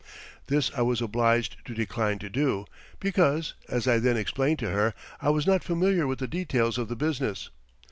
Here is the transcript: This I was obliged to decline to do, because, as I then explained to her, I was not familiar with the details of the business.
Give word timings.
This 0.47 0.71
I 0.75 0.81
was 0.81 0.99
obliged 0.99 1.57
to 1.65 1.75
decline 1.75 2.17
to 2.17 2.27
do, 2.31 2.65
because, 2.99 3.53
as 3.69 3.87
I 3.87 3.99
then 3.99 4.17
explained 4.17 4.57
to 4.57 4.71
her, 4.71 4.95
I 5.21 5.29
was 5.29 5.45
not 5.45 5.63
familiar 5.63 6.07
with 6.07 6.17
the 6.17 6.27
details 6.27 6.79
of 6.79 6.87
the 6.87 6.95
business. 6.95 7.51